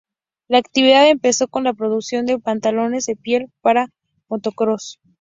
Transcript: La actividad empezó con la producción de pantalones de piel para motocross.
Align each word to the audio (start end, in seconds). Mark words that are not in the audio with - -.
La 0.47 0.57
actividad 0.57 1.07
empezó 1.07 1.47
con 1.47 1.63
la 1.63 1.75
producción 1.75 2.25
de 2.25 2.39
pantalones 2.39 3.05
de 3.05 3.15
piel 3.15 3.51
para 3.61 3.89
motocross. 4.27 4.99